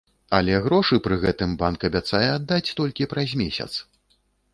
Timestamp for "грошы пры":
0.65-1.15